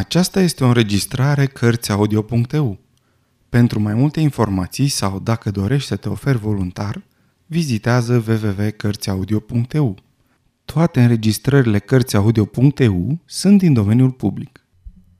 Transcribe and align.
Aceasta 0.00 0.40
este 0.40 0.64
o 0.64 0.66
înregistrare 0.66 1.46
Cărțiaudio.eu. 1.46 2.78
Pentru 3.48 3.80
mai 3.80 3.94
multe 3.94 4.20
informații 4.20 4.88
sau 4.88 5.18
dacă 5.18 5.50
dorești 5.50 5.88
să 5.88 5.96
te 5.96 6.08
oferi 6.08 6.38
voluntar, 6.38 7.02
vizitează 7.46 8.24
www.cărțiaudio.eu. 8.26 9.98
Toate 10.64 11.02
înregistrările 11.02 11.78
Cărțiaudio.eu 11.78 13.18
sunt 13.24 13.58
din 13.58 13.72
domeniul 13.72 14.10
public. 14.10 14.66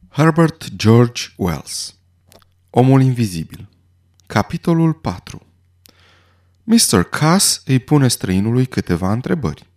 Herbert 0.08 0.68
George 0.76 1.22
Wells 1.36 1.96
Omul 2.70 3.02
invizibil 3.02 3.68
Capitolul 4.26 4.92
4 4.92 5.46
Mr. 6.64 7.02
Cass 7.02 7.62
îi 7.64 7.78
pune 7.78 8.08
străinului 8.08 8.66
câteva 8.66 9.12
întrebări. 9.12 9.70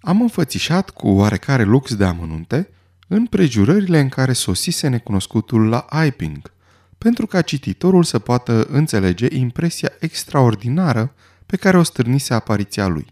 Am 0.00 0.20
înfățișat 0.20 0.90
cu 0.90 1.08
oarecare 1.08 1.62
lux 1.62 1.94
de 1.94 2.04
amănunte 2.04 2.68
în 3.08 3.26
prejurările 3.26 4.00
în 4.00 4.08
care 4.08 4.32
sosise 4.32 4.88
necunoscutul 4.88 5.68
la 5.68 5.86
Iping, 6.06 6.52
pentru 6.98 7.26
ca 7.26 7.42
cititorul 7.42 8.04
să 8.04 8.18
poată 8.18 8.66
înțelege 8.70 9.26
impresia 9.30 9.92
extraordinară 9.98 11.14
pe 11.46 11.56
care 11.56 11.78
o 11.78 11.82
stârnise 11.82 12.34
apariția 12.34 12.86
lui. 12.86 13.06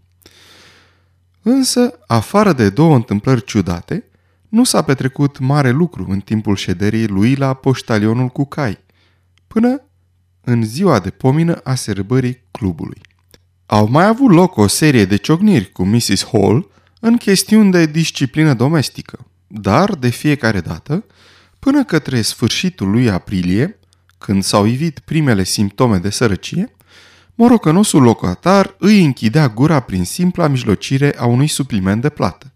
Însă, 1.43 1.99
afară 2.07 2.53
de 2.53 2.69
două 2.69 2.95
întâmplări 2.95 3.45
ciudate, 3.45 4.05
nu 4.49 4.65
s-a 4.65 4.83
petrecut 4.83 5.39
mare 5.39 5.71
lucru 5.71 6.07
în 6.09 6.21
timpul 6.21 6.57
șederii 6.57 7.07
lui 7.07 7.35
la 7.35 7.55
poștalionul 7.55 8.29
cu 8.29 8.45
cai, 8.45 8.79
până 9.47 9.81
în 10.41 10.65
ziua 10.65 10.99
de 10.99 11.11
pomină 11.11 11.55
a 11.55 11.75
sărbării 11.75 12.43
clubului. 12.51 13.01
Au 13.67 13.89
mai 13.89 14.07
avut 14.07 14.31
loc 14.31 14.57
o 14.57 14.67
serie 14.67 15.05
de 15.05 15.17
ciocniri 15.17 15.73
cu 15.73 15.85
Mrs. 15.85 16.27
Hall 16.33 16.71
în 17.01 17.17
chestiuni 17.17 17.71
de 17.71 17.87
disciplină 17.87 18.55
domestică, 18.55 19.27
dar 19.47 19.95
de 19.95 20.09
fiecare 20.09 20.61
dată, 20.61 21.05
până 21.59 21.85
către 21.85 22.21
sfârșitul 22.21 22.91
lui 22.91 23.11
aprilie, 23.11 23.79
când 24.19 24.43
s-au 24.43 24.65
ivit 24.65 24.99
primele 24.99 25.45
simptome 25.45 25.99
de 25.99 26.11
sărăcie, 26.11 26.77
morocănosul 27.35 28.03
locatar 28.03 28.75
îi 28.79 29.05
închidea 29.05 29.49
gura 29.49 29.81
prin 29.81 30.05
simpla 30.05 30.49
mijlocire 30.49 31.15
a 31.19 31.25
unui 31.25 31.47
supliment 31.47 32.03
de 32.03 32.09
plată. 32.09 32.53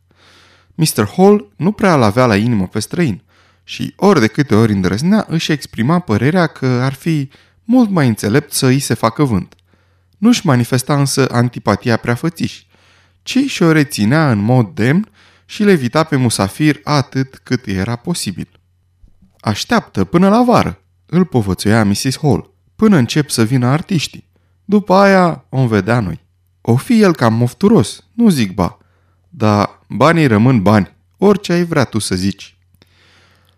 Mr. 0.74 1.08
Hall 1.16 1.52
nu 1.56 1.72
prea 1.72 1.96
l 1.96 2.02
avea 2.02 2.26
la 2.26 2.36
inimă 2.36 2.66
pe 2.66 2.78
străin 2.78 3.22
și 3.64 3.92
ori 3.96 4.20
de 4.20 4.26
câte 4.26 4.54
ori 4.54 4.72
îndrăznea 4.72 5.26
își 5.28 5.52
exprima 5.52 5.98
părerea 5.98 6.46
că 6.46 6.66
ar 6.66 6.92
fi 6.92 7.28
mult 7.64 7.90
mai 7.90 8.08
înțelept 8.08 8.52
să 8.52 8.66
îi 8.66 8.78
se 8.78 8.94
facă 8.94 9.24
vânt. 9.24 9.54
Nu-și 10.18 10.46
manifesta 10.46 10.98
însă 10.98 11.28
antipatia 11.30 11.96
prea 11.96 12.14
fățiși, 12.14 12.66
ci 13.22 13.38
și-o 13.38 13.72
reținea 13.72 14.30
în 14.30 14.38
mod 14.38 14.68
demn 14.74 15.08
și 15.50 15.64
le 15.64 15.70
evita 15.70 16.04
pe 16.04 16.16
musafir 16.16 16.80
atât 16.84 17.40
cât 17.42 17.66
era 17.66 17.96
posibil. 17.96 18.48
Așteaptă 19.40 20.04
până 20.04 20.28
la 20.28 20.42
vară, 20.42 20.82
îl 21.06 21.24
povățuia 21.24 21.84
Mrs. 21.84 22.18
Hall, 22.18 22.54
până 22.76 22.96
încep 22.96 23.30
să 23.30 23.44
vină 23.44 23.66
artiștii. 23.66 24.28
După 24.64 24.94
aia 24.94 25.44
o 25.48 25.66
vedea 25.66 26.00
noi. 26.00 26.20
O 26.60 26.76
fi 26.76 27.00
el 27.00 27.14
cam 27.14 27.34
mofturos, 27.34 28.04
nu 28.14 28.28
zic 28.28 28.54
ba, 28.54 28.78
dar 29.28 29.80
banii 29.88 30.26
rămân 30.26 30.62
bani, 30.62 30.96
orice 31.16 31.52
ai 31.52 31.64
vrea 31.64 31.84
tu 31.84 31.98
să 31.98 32.14
zici. 32.14 32.56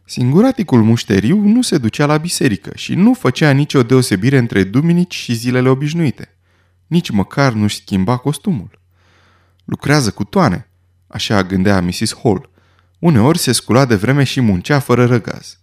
Singuraticul 0.04 0.82
mușteriu 0.82 1.36
nu 1.36 1.62
se 1.62 1.78
ducea 1.78 2.06
la 2.06 2.16
biserică 2.16 2.70
și 2.74 2.94
nu 2.94 3.14
făcea 3.14 3.50
nicio 3.50 3.82
deosebire 3.82 4.38
între 4.38 4.64
duminici 4.64 5.14
și 5.14 5.32
zilele 5.32 5.68
obișnuite. 5.68 6.36
Nici 6.86 7.10
măcar 7.10 7.52
nu-și 7.52 7.76
schimba 7.76 8.16
costumul. 8.16 8.80
Lucrează 9.64 10.10
cu 10.10 10.24
toane, 10.24 10.66
așa 11.12 11.42
gândea 11.42 11.80
Mrs. 11.80 12.14
Hall. 12.22 12.50
Uneori 12.98 13.38
se 13.38 13.52
scula 13.52 13.84
de 13.84 13.94
vreme 13.94 14.24
și 14.24 14.40
muncea 14.40 14.78
fără 14.78 15.06
răgaz. 15.06 15.58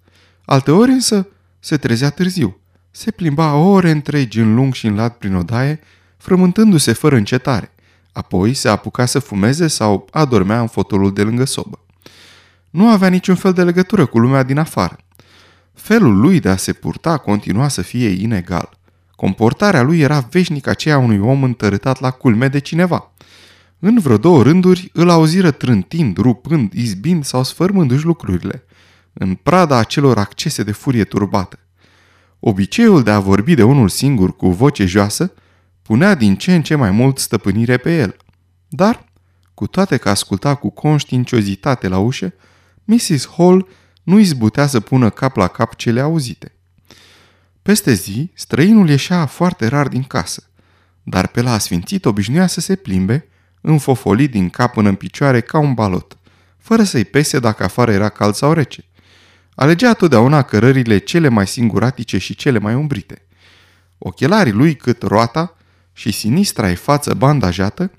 Alteori 0.45 0.91
însă 0.91 1.27
se 1.59 1.77
trezea 1.77 2.09
târziu. 2.09 2.59
Se 2.91 3.11
plimba 3.11 3.53
ore 3.53 3.89
întregi 3.89 4.39
în 4.39 4.55
lung 4.55 4.73
și 4.73 4.87
în 4.87 4.95
lat 4.95 5.17
prin 5.17 5.35
odaie, 5.35 5.79
frământându-se 6.17 6.93
fără 6.93 7.15
încetare. 7.15 7.71
Apoi 8.11 8.53
se 8.53 8.69
apuca 8.69 9.05
să 9.05 9.19
fumeze 9.19 9.67
sau 9.67 10.07
adormea 10.11 10.59
în 10.61 10.67
fotolul 10.67 11.13
de 11.13 11.23
lângă 11.23 11.45
sobă. 11.45 11.79
Nu 12.69 12.89
avea 12.89 13.07
niciun 13.07 13.35
fel 13.35 13.53
de 13.53 13.63
legătură 13.63 14.05
cu 14.05 14.19
lumea 14.19 14.43
din 14.43 14.57
afară. 14.57 14.97
Felul 15.73 16.19
lui 16.19 16.39
de 16.39 16.49
a 16.49 16.55
se 16.55 16.73
purta 16.73 17.17
continua 17.17 17.67
să 17.67 17.81
fie 17.81 18.09
inegal. 18.09 18.69
Comportarea 19.15 19.81
lui 19.81 19.99
era 19.99 20.27
veșnic 20.31 20.67
aceea 20.67 20.97
unui 20.97 21.19
om 21.19 21.43
întărâtat 21.43 21.99
la 21.99 22.11
culme 22.11 22.47
de 22.47 22.59
cineva– 22.59 23.11
în 23.79 23.99
vreo 23.99 24.17
două 24.17 24.43
rânduri 24.43 24.89
îl 24.93 25.09
auziră 25.09 25.51
trântind, 25.51 26.17
rupând, 26.17 26.73
izbind 26.73 27.25
sau 27.25 27.43
sfărmându-și 27.43 28.05
lucrurile, 28.05 28.63
în 29.13 29.35
prada 29.35 29.77
acelor 29.77 30.17
accese 30.17 30.63
de 30.63 30.71
furie 30.71 31.03
turbată. 31.03 31.59
Obiceiul 32.39 33.03
de 33.03 33.11
a 33.11 33.19
vorbi 33.19 33.53
de 33.53 33.63
unul 33.63 33.89
singur 33.89 34.35
cu 34.35 34.49
voce 34.49 34.85
joasă 34.85 35.33
punea 35.81 36.15
din 36.15 36.35
ce 36.35 36.55
în 36.55 36.61
ce 36.61 36.75
mai 36.75 36.91
mult 36.91 37.17
stăpânire 37.17 37.77
pe 37.77 37.97
el. 37.97 38.15
Dar, 38.67 39.05
cu 39.53 39.67
toate 39.67 39.97
că 39.97 40.09
asculta 40.09 40.55
cu 40.55 40.69
conștiinciozitate 40.69 41.87
la 41.87 41.97
ușă, 41.97 42.33
Mrs. 42.83 43.29
Hall 43.37 43.67
nu 44.03 44.19
izbutea 44.19 44.67
să 44.67 44.79
pună 44.79 45.09
cap 45.09 45.35
la 45.35 45.47
cap 45.47 45.75
cele 45.75 46.01
auzite. 46.01 46.55
Peste 47.61 47.93
zi, 47.93 48.31
străinul 48.33 48.89
ieșea 48.89 49.25
foarte 49.25 49.67
rar 49.67 49.87
din 49.87 50.03
casă, 50.03 50.49
dar 51.03 51.27
pe 51.27 51.41
la 51.41 51.53
asfințit 51.53 52.05
obișnuia 52.05 52.47
să 52.47 52.59
se 52.59 52.75
plimbe, 52.75 53.28
înfofolit 53.61 54.31
din 54.31 54.49
cap 54.49 54.73
până 54.73 54.89
în 54.89 54.95
picioare 54.95 55.41
ca 55.41 55.57
un 55.57 55.73
balot, 55.73 56.17
fără 56.57 56.83
să-i 56.83 57.05
pese 57.05 57.39
dacă 57.39 57.63
afară 57.63 57.91
era 57.91 58.09
cald 58.09 58.33
sau 58.33 58.53
rece. 58.53 58.83
Alegea 59.55 59.93
totdeauna 59.93 60.41
cărările 60.41 60.97
cele 60.97 61.27
mai 61.27 61.47
singuratice 61.47 62.17
și 62.17 62.35
cele 62.35 62.59
mai 62.59 62.73
umbrite. 62.73 63.21
Ochelarii 63.97 64.51
lui 64.51 64.75
cât 64.75 65.01
roata 65.01 65.57
și 65.93 66.11
sinistra 66.11 66.69
e 66.69 66.75
față 66.75 67.13
bandajată, 67.13 67.91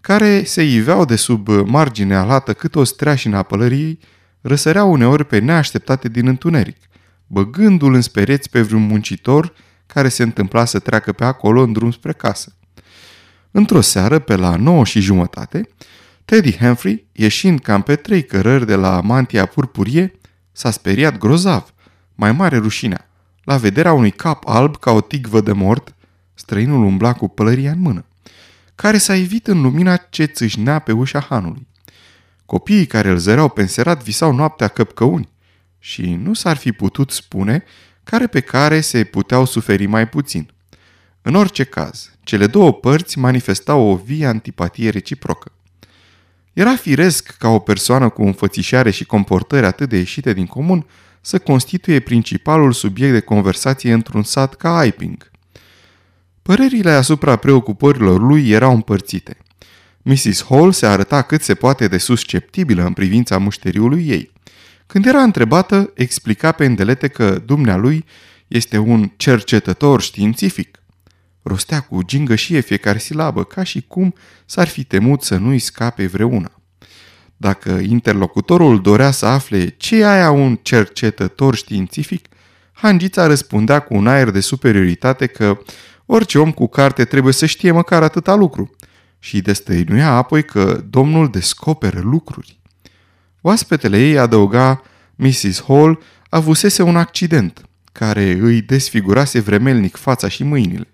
care 0.00 0.44
se 0.44 0.62
iveau 0.62 1.04
de 1.04 1.16
sub 1.16 1.48
marginea 1.48 2.24
lată 2.24 2.52
cât 2.52 2.74
o 2.74 2.84
streașină 2.84 3.36
a 3.36 3.42
pălăriei, 3.42 3.98
răsăreau 4.40 4.92
uneori 4.92 5.24
pe 5.24 5.38
neașteptate 5.38 6.08
din 6.08 6.26
întuneric, 6.26 6.76
băgându-l 7.26 7.94
în 7.94 8.00
spereți 8.00 8.50
pe 8.50 8.62
vreun 8.62 8.86
muncitor 8.86 9.52
care 9.86 10.08
se 10.08 10.22
întâmpla 10.22 10.64
să 10.64 10.78
treacă 10.78 11.12
pe 11.12 11.24
acolo 11.24 11.62
în 11.62 11.72
drum 11.72 11.90
spre 11.90 12.12
casă. 12.12 12.57
Într-o 13.58 13.80
seară, 13.80 14.18
pe 14.18 14.36
la 14.36 14.56
9 14.56 14.84
și 14.84 15.00
jumătate, 15.00 15.68
Teddy 16.24 16.56
Humphrey, 16.56 17.06
ieșind 17.12 17.60
cam 17.60 17.82
pe 17.82 17.96
trei 17.96 18.24
cărări 18.24 18.66
de 18.66 18.74
la 18.74 19.00
mantia 19.00 19.46
purpurie, 19.46 20.12
s-a 20.52 20.70
speriat 20.70 21.18
grozav, 21.18 21.74
mai 22.14 22.32
mare 22.32 22.56
rușinea, 22.56 23.10
la 23.44 23.56
vederea 23.56 23.92
unui 23.92 24.10
cap 24.10 24.48
alb 24.48 24.76
ca 24.76 24.90
o 24.90 25.00
tigvă 25.00 25.40
de 25.40 25.52
mort, 25.52 25.94
străinul 26.34 26.84
umbla 26.84 27.12
cu 27.12 27.28
pălăria 27.28 27.70
în 27.70 27.80
mână, 27.80 28.04
care 28.74 28.98
s-a 28.98 29.14
evit 29.14 29.46
în 29.46 29.60
lumina 29.60 29.96
ce 29.96 30.24
țâșnea 30.24 30.78
pe 30.78 30.92
ușa 30.92 31.20
hanului. 31.20 31.66
Copiii 32.46 32.86
care 32.86 33.08
îl 33.08 33.16
zăreau 33.16 33.48
penserat 33.48 34.02
visau 34.02 34.34
noaptea 34.34 34.68
căpcăuni 34.68 35.28
și 35.78 36.14
nu 36.14 36.34
s-ar 36.34 36.56
fi 36.56 36.72
putut 36.72 37.10
spune 37.10 37.64
care 38.04 38.26
pe 38.26 38.40
care 38.40 38.80
se 38.80 39.04
puteau 39.04 39.44
suferi 39.44 39.86
mai 39.86 40.08
puțin. 40.08 40.50
În 41.22 41.34
orice 41.34 41.64
caz, 41.64 42.10
cele 42.22 42.46
două 42.46 42.72
părți 42.72 43.18
manifestau 43.18 43.80
o 43.80 43.96
vie 43.96 44.26
antipatie 44.26 44.90
reciprocă. 44.90 45.52
Era 46.52 46.76
firesc 46.76 47.36
ca 47.38 47.48
o 47.48 47.58
persoană 47.58 48.08
cu 48.08 48.22
înfățișare 48.22 48.90
și 48.90 49.04
comportări 49.04 49.66
atât 49.66 49.88
de 49.88 49.96
ieșite 49.96 50.32
din 50.32 50.46
comun 50.46 50.86
să 51.20 51.38
constituie 51.38 52.00
principalul 52.00 52.72
subiect 52.72 53.12
de 53.12 53.20
conversație 53.20 53.92
într-un 53.92 54.22
sat 54.22 54.54
ca 54.54 54.84
Iping. 54.84 55.30
Părerile 56.42 56.90
asupra 56.90 57.36
preocupărilor 57.36 58.20
lui 58.20 58.50
erau 58.50 58.74
împărțite. 58.74 59.36
Mrs. 60.02 60.44
Hall 60.44 60.72
se 60.72 60.86
arăta 60.86 61.22
cât 61.22 61.42
se 61.42 61.54
poate 61.54 61.88
de 61.88 61.98
susceptibilă 61.98 62.84
în 62.84 62.92
privința 62.92 63.38
mușteriului 63.38 64.08
ei. 64.08 64.32
Când 64.86 65.06
era 65.06 65.22
întrebată, 65.22 65.90
explica 65.94 66.52
pe 66.52 66.64
îndelete 66.64 67.08
că 67.08 67.42
dumnealui 67.44 68.04
este 68.46 68.78
un 68.78 69.10
cercetător 69.16 70.00
științific 70.00 70.77
Rostea 71.42 71.80
cu 71.80 72.02
gingășie 72.02 72.60
fiecare 72.60 72.98
silabă, 72.98 73.44
ca 73.44 73.62
și 73.62 73.84
cum 73.88 74.14
s-ar 74.46 74.68
fi 74.68 74.84
temut 74.84 75.22
să 75.22 75.36
nu-i 75.36 75.58
scape 75.58 76.06
vreuna. 76.06 76.50
Dacă 77.36 77.70
interlocutorul 77.70 78.80
dorea 78.80 79.10
să 79.10 79.26
afle 79.26 79.68
ce 79.68 79.96
e 79.96 80.06
aia 80.06 80.30
un 80.30 80.56
cercetător 80.62 81.54
științific, 81.54 82.26
Hangița 82.72 83.26
răspundea 83.26 83.80
cu 83.80 83.94
un 83.94 84.06
aer 84.06 84.30
de 84.30 84.40
superioritate 84.40 85.26
că 85.26 85.58
orice 86.06 86.38
om 86.38 86.52
cu 86.52 86.66
carte 86.66 87.04
trebuie 87.04 87.32
să 87.32 87.46
știe 87.46 87.70
măcar 87.70 88.02
atâta 88.02 88.34
lucru 88.34 88.70
și 89.18 89.40
destăinuia 89.40 90.10
apoi 90.10 90.44
că 90.44 90.84
domnul 90.90 91.30
descoperă 91.30 92.00
lucruri. 92.00 92.60
Oaspetele 93.40 93.98
ei 93.98 94.18
adăuga 94.18 94.82
Mrs. 95.14 95.62
Hall 95.66 96.02
avusese 96.28 96.82
un 96.82 96.96
accident 96.96 97.62
care 97.92 98.38
îi 98.40 98.62
desfigurase 98.62 99.40
vremelnic 99.40 99.96
fața 99.96 100.28
și 100.28 100.42
mâinile 100.42 100.88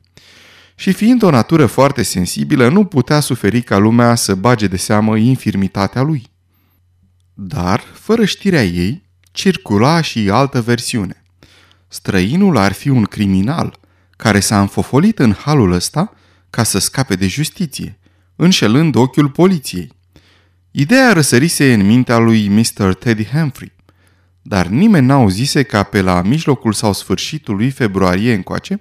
și 0.74 0.92
fiind 0.92 1.22
o 1.22 1.30
natură 1.30 1.66
foarte 1.66 2.02
sensibilă, 2.02 2.68
nu 2.68 2.84
putea 2.84 3.20
suferi 3.20 3.62
ca 3.62 3.76
lumea 3.76 4.14
să 4.14 4.34
bage 4.34 4.66
de 4.66 4.76
seamă 4.76 5.16
infirmitatea 5.16 6.02
lui. 6.02 6.26
Dar, 7.34 7.80
fără 7.80 8.24
știrea 8.24 8.64
ei, 8.64 9.02
circula 9.32 10.00
și 10.00 10.30
altă 10.30 10.60
versiune. 10.60 11.22
Străinul 11.88 12.56
ar 12.56 12.72
fi 12.72 12.88
un 12.88 13.04
criminal 13.04 13.78
care 14.10 14.40
s-a 14.40 14.60
înfofolit 14.60 15.18
în 15.18 15.32
halul 15.32 15.72
ăsta 15.72 16.12
ca 16.50 16.62
să 16.62 16.78
scape 16.78 17.14
de 17.14 17.26
justiție, 17.26 17.98
înșelând 18.36 18.94
ochiul 18.94 19.28
poliției. 19.28 19.92
Ideea 20.70 21.12
răsărise 21.12 21.72
în 21.72 21.86
mintea 21.86 22.18
lui 22.18 22.48
Mr. 22.48 22.94
Teddy 22.94 23.24
Humphrey, 23.24 23.72
dar 24.42 24.66
nimeni 24.66 25.06
n-auzise 25.06 25.62
ca 25.62 25.82
pe 25.82 26.00
la 26.00 26.22
mijlocul 26.22 26.72
sau 26.72 26.92
sfârșitul 26.92 27.56
lui 27.56 27.70
februarie 27.70 28.34
încoace 28.34 28.80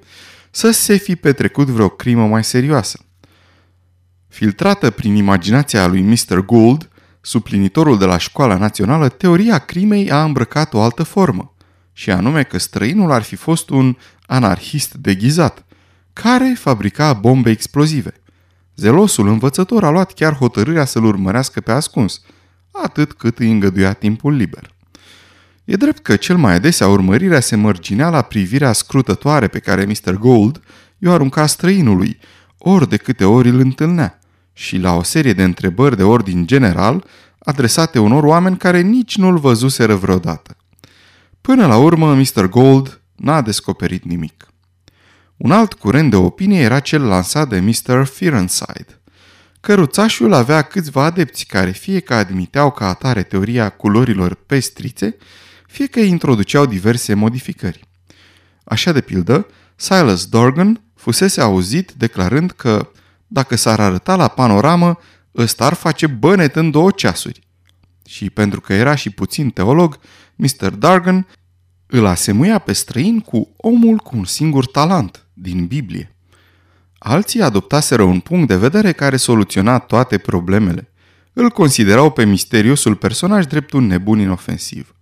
să 0.55 0.71
se 0.71 0.95
fi 0.95 1.15
petrecut 1.15 1.67
vreo 1.67 1.89
crimă 1.89 2.27
mai 2.27 2.43
serioasă. 2.43 2.99
Filtrată 4.27 4.89
prin 4.89 5.15
imaginația 5.15 5.87
lui 5.87 6.01
Mr. 6.01 6.45
Gould, 6.45 6.89
suplinitorul 7.21 7.97
de 7.97 8.05
la 8.05 8.17
școala 8.17 8.57
națională, 8.57 9.09
teoria 9.09 9.57
crimei 9.57 10.11
a 10.11 10.23
îmbrăcat 10.23 10.73
o 10.73 10.81
altă 10.81 11.03
formă, 11.03 11.55
și 11.93 12.11
anume 12.11 12.43
că 12.43 12.57
străinul 12.57 13.11
ar 13.11 13.21
fi 13.21 13.35
fost 13.35 13.69
un 13.69 13.97
anarhist 14.25 14.93
deghizat, 14.93 15.65
care 16.13 16.55
fabrica 16.57 17.13
bombe 17.13 17.49
explozive. 17.49 18.13
Zelosul 18.75 19.27
învățător 19.27 19.83
a 19.83 19.89
luat 19.89 20.13
chiar 20.13 20.33
hotărârea 20.33 20.85
să-l 20.85 21.03
urmărească 21.03 21.61
pe 21.61 21.71
ascuns, 21.71 22.21
atât 22.71 23.13
cât 23.13 23.39
îi 23.39 23.51
îngăduia 23.51 23.93
timpul 23.93 24.33
liber. 24.35 24.72
E 25.65 25.75
drept 25.75 25.99
că 25.99 26.15
cel 26.15 26.37
mai 26.37 26.53
adesea 26.53 26.87
urmărirea 26.87 27.39
se 27.39 27.55
mărginea 27.55 28.09
la 28.09 28.21
privirea 28.21 28.73
scrutătoare 28.73 29.47
pe 29.47 29.59
care 29.59 29.85
Mr. 29.85 30.13
Gold 30.13 30.61
i-o 30.97 31.11
arunca 31.11 31.45
străinului, 31.45 32.19
ori 32.57 32.89
de 32.89 32.97
câte 32.97 33.25
ori 33.25 33.49
îl 33.49 33.59
întâlnea, 33.59 34.19
și 34.53 34.77
la 34.77 34.95
o 34.95 35.03
serie 35.03 35.33
de 35.33 35.43
întrebări 35.43 35.97
de 35.97 36.03
ordin 36.03 36.45
general 36.45 37.05
adresate 37.39 37.99
unor 37.99 38.23
oameni 38.23 38.57
care 38.57 38.81
nici 38.81 39.17
nu-l 39.17 39.37
văzuseră 39.37 39.95
vreodată. 39.95 40.57
Până 41.41 41.67
la 41.67 41.77
urmă, 41.77 42.13
Mr. 42.13 42.47
Gold 42.49 43.01
n-a 43.15 43.41
descoperit 43.41 44.03
nimic. 44.03 44.47
Un 45.37 45.51
alt 45.51 45.73
curent 45.73 46.09
de 46.09 46.15
opinie 46.15 46.61
era 46.61 46.79
cel 46.79 47.03
lansat 47.03 47.49
de 47.49 47.59
Mr. 47.59 48.03
Fearenside. 48.03 49.01
Căruțașul 49.59 50.33
avea 50.33 50.61
câțiva 50.61 51.03
adepți 51.03 51.45
care 51.45 51.71
fie 51.71 51.99
că 51.99 52.13
admiteau 52.13 52.71
ca 52.71 52.87
atare 52.87 53.23
teoria 53.23 53.69
culorilor 53.69 54.33
pestrițe, 54.33 55.17
fie 55.73 55.87
că 55.87 55.99
introduceau 55.99 56.65
diverse 56.65 57.13
modificări. 57.13 57.87
Așa 58.63 58.91
de 58.91 59.01
pildă, 59.01 59.47
Silas 59.75 60.25
Dorgan 60.25 60.81
fusese 60.95 61.41
auzit 61.41 61.91
declarând 61.91 62.51
că, 62.51 62.91
dacă 63.27 63.55
s-ar 63.55 63.79
arăta 63.79 64.15
la 64.15 64.27
panoramă, 64.27 64.97
ăsta 65.35 65.65
ar 65.65 65.73
face 65.73 66.07
bănet 66.07 66.55
în 66.55 66.71
două 66.71 66.91
ceasuri. 66.91 67.47
Și 68.05 68.29
pentru 68.29 68.61
că 68.61 68.73
era 68.73 68.95
și 68.95 69.09
puțin 69.09 69.49
teolog, 69.49 69.99
Mr. 70.35 70.69
Dargan 70.69 71.27
îl 71.87 72.05
asemuia 72.05 72.59
pe 72.59 72.73
străin 72.73 73.19
cu 73.19 73.53
omul 73.57 73.97
cu 73.97 74.17
un 74.17 74.25
singur 74.25 74.65
talent 74.65 75.25
din 75.33 75.65
Biblie. 75.65 76.15
Alții 76.97 77.41
adoptaseră 77.41 78.03
un 78.03 78.19
punct 78.19 78.47
de 78.47 78.57
vedere 78.57 78.91
care 78.91 79.17
soluționa 79.17 79.79
toate 79.79 80.17
problemele. 80.17 80.91
Îl 81.33 81.49
considerau 81.49 82.11
pe 82.11 82.25
misteriosul 82.25 82.95
personaj 82.95 83.45
drept 83.45 83.71
un 83.71 83.87
nebun 83.87 84.19
inofensiv. 84.19 84.95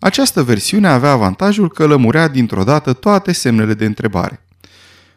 Această 0.00 0.42
versiune 0.42 0.88
avea 0.88 1.10
avantajul 1.10 1.70
că 1.70 1.86
lămurea 1.86 2.28
dintr-o 2.28 2.64
dată 2.64 2.92
toate 2.92 3.32
semnele 3.32 3.74
de 3.74 3.84
întrebare. 3.84 4.44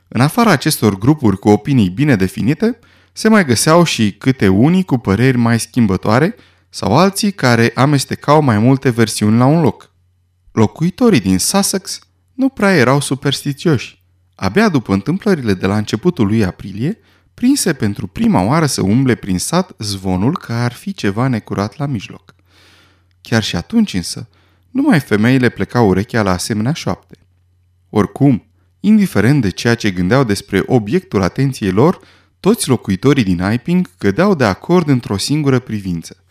În 0.07 0.21
afara 0.21 0.51
acestor 0.51 0.97
grupuri 0.97 1.39
cu 1.39 1.49
opinii 1.49 1.89
bine 1.89 2.15
definite, 2.15 2.79
se 3.13 3.29
mai 3.29 3.45
găseau 3.45 3.83
și 3.83 4.11
câte 4.11 4.47
unii 4.47 4.83
cu 4.83 4.97
păreri 4.97 5.37
mai 5.37 5.59
schimbătoare 5.59 6.35
sau 6.69 6.97
alții 6.97 7.31
care 7.31 7.71
amestecau 7.75 8.41
mai 8.41 8.57
multe 8.57 8.89
versiuni 8.89 9.37
la 9.37 9.45
un 9.45 9.61
loc. 9.61 9.91
Locuitorii 10.51 11.19
din 11.19 11.39
Sussex 11.39 11.99
nu 12.33 12.49
prea 12.49 12.75
erau 12.75 12.99
superstițioși. 12.99 14.03
Abia 14.35 14.69
după 14.69 14.93
întâmplările 14.93 15.53
de 15.53 15.65
la 15.65 15.77
începutul 15.77 16.25
lui 16.27 16.45
aprilie, 16.45 16.97
prinse 17.33 17.73
pentru 17.73 18.07
prima 18.07 18.41
oară 18.41 18.65
să 18.65 18.81
umble 18.81 19.15
prin 19.15 19.39
sat 19.39 19.71
zvonul 19.77 20.37
că 20.37 20.53
ar 20.53 20.73
fi 20.73 20.93
ceva 20.93 21.27
necurat 21.27 21.77
la 21.77 21.85
mijloc. 21.85 22.35
Chiar 23.21 23.43
și 23.43 23.55
atunci 23.55 23.93
însă, 23.93 24.27
numai 24.73 24.99
femeile 24.99 25.49
plecau 25.49 25.87
urechea 25.87 26.21
la 26.21 26.31
asemenea 26.31 26.73
șoapte. 26.73 27.17
Oricum, 27.89 28.45
indiferent 28.79 29.41
de 29.41 29.49
ceea 29.49 29.75
ce 29.75 29.91
gândeau 29.91 30.23
despre 30.23 30.63
obiectul 30.65 31.21
atenției 31.21 31.71
lor, 31.71 31.99
toți 32.39 32.69
locuitorii 32.69 33.23
din 33.23 33.49
Iping 33.53 33.89
cădeau 33.97 34.35
de 34.35 34.43
acord 34.43 34.87
într-o 34.87 35.17
singură 35.17 35.59
privință. 35.59 36.23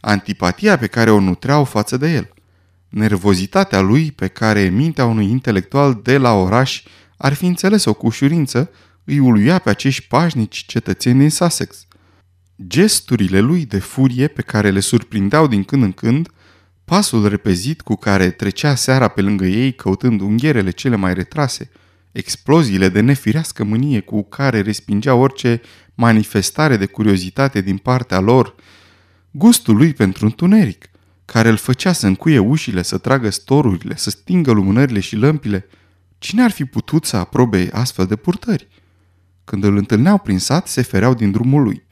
Antipatia 0.00 0.78
pe 0.78 0.86
care 0.86 1.10
o 1.10 1.20
nutreau 1.20 1.64
față 1.64 1.96
de 1.96 2.12
el. 2.12 2.28
Nervozitatea 2.88 3.80
lui 3.80 4.12
pe 4.12 4.26
care 4.26 4.68
mintea 4.68 5.04
unui 5.04 5.30
intelectual 5.30 6.00
de 6.02 6.18
la 6.18 6.32
oraș 6.32 6.82
ar 7.16 7.32
fi 7.32 7.46
înțeles-o 7.46 7.94
cu 7.94 8.06
ușurință, 8.06 8.70
îi 9.04 9.18
uluia 9.18 9.58
pe 9.58 9.70
acești 9.70 10.06
pașnici 10.06 10.64
cetățeni 10.66 11.18
din 11.18 11.30
Sussex. 11.30 11.86
Gesturile 12.66 13.40
lui 13.40 13.66
de 13.66 13.78
furie 13.78 14.28
pe 14.28 14.42
care 14.42 14.70
le 14.70 14.80
surprindeau 14.80 15.46
din 15.46 15.64
când 15.64 15.82
în 15.82 15.92
când 15.92 16.28
Pasul 16.86 17.28
repezit 17.28 17.80
cu 17.80 17.94
care 17.94 18.30
trecea 18.30 18.74
seara 18.74 19.08
pe 19.08 19.20
lângă 19.20 19.44
ei 19.44 19.74
căutând 19.74 20.20
unghierele 20.20 20.70
cele 20.70 20.96
mai 20.96 21.14
retrase, 21.14 21.70
exploziile 22.12 22.88
de 22.88 23.00
nefirească 23.00 23.64
mânie 23.64 24.00
cu 24.00 24.22
care 24.22 24.60
respingea 24.60 25.14
orice 25.14 25.60
manifestare 25.94 26.76
de 26.76 26.86
curiozitate 26.86 27.60
din 27.60 27.76
partea 27.76 28.20
lor, 28.20 28.54
gustul 29.30 29.76
lui 29.76 29.92
pentru 29.92 30.24
întuneric, 30.24 30.90
care 31.24 31.48
îl 31.48 31.56
făcea 31.56 31.92
să 31.92 32.06
încuie 32.06 32.38
ușile, 32.38 32.82
să 32.82 32.98
tragă 32.98 33.30
storurile, 33.30 33.96
să 33.96 34.10
stingă 34.10 34.52
lumânările 34.52 35.00
și 35.00 35.16
lămpile, 35.16 35.68
cine 36.18 36.42
ar 36.42 36.50
fi 36.50 36.64
putut 36.64 37.04
să 37.04 37.16
aprobe 37.16 37.68
astfel 37.72 38.06
de 38.06 38.16
purtări? 38.16 38.68
Când 39.44 39.64
îl 39.64 39.76
întâlneau 39.76 40.18
prin 40.18 40.38
sat, 40.38 40.66
se 40.68 40.82
fereau 40.82 41.14
din 41.14 41.30
drumul 41.30 41.62
lui. 41.62 41.82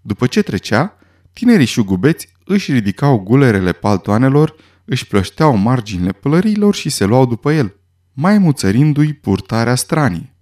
După 0.00 0.26
ce 0.26 0.42
trecea, 0.42 0.96
tinerii 1.32 1.66
șugubeți 1.66 2.28
își 2.52 2.72
ridicau 2.72 3.18
gulerele 3.18 3.72
paltoanelor, 3.72 4.54
își 4.84 5.06
plășteau 5.06 5.56
marginile 5.56 6.12
pălăriilor 6.12 6.74
și 6.74 6.88
se 6.88 7.04
luau 7.04 7.26
după 7.26 7.52
el, 7.52 7.76
mai 8.12 8.38
muțărindu-i 8.38 9.12
purtarea 9.12 9.74
stranii. 9.74 10.34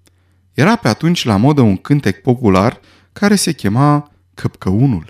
Era 0.54 0.76
pe 0.76 0.88
atunci 0.88 1.24
la 1.24 1.36
modă 1.36 1.60
un 1.60 1.76
cântec 1.76 2.22
popular 2.22 2.80
care 3.12 3.34
se 3.34 3.52
chema 3.52 4.10
Căpcăunul. 4.34 5.06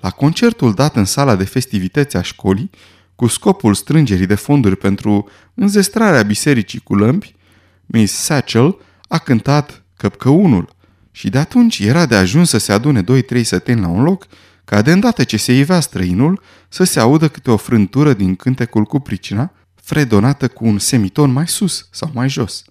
La 0.00 0.10
concertul 0.10 0.74
dat 0.74 0.96
în 0.96 1.04
sala 1.04 1.36
de 1.36 1.44
festivități 1.44 2.16
a 2.16 2.22
școlii, 2.22 2.70
cu 3.14 3.26
scopul 3.26 3.74
strângerii 3.74 4.26
de 4.26 4.34
fonduri 4.34 4.76
pentru 4.76 5.28
înzestrarea 5.54 6.22
bisericii 6.22 6.80
cu 6.80 6.94
lămpi, 6.94 7.34
Miss 7.86 8.14
Satchel 8.14 8.78
a 9.08 9.18
cântat 9.18 9.84
Căpcăunul 9.96 10.74
și 11.10 11.30
de 11.30 11.38
atunci 11.38 11.78
era 11.78 12.06
de 12.06 12.14
ajuns 12.14 12.48
să 12.48 12.58
se 12.58 12.72
adune 12.72 13.02
doi-trei 13.02 13.44
săteni 13.44 13.80
la 13.80 13.88
un 13.88 14.02
loc 14.02 14.26
ca 14.72 14.82
de 14.82 14.92
îndată 14.92 15.24
ce 15.24 15.36
se 15.36 15.52
ivea 15.52 15.80
străinul 15.80 16.42
să 16.68 16.84
se 16.84 17.00
audă 17.00 17.28
câte 17.28 17.50
o 17.50 17.56
frântură 17.56 18.12
din 18.12 18.36
cântecul 18.36 18.84
cu 18.84 19.00
pricina, 19.00 19.52
fredonată 19.74 20.48
cu 20.48 20.66
un 20.66 20.78
semiton 20.78 21.32
mai 21.32 21.48
sus 21.48 21.88
sau 21.90 22.10
mai 22.14 22.28
jos. 22.28 22.64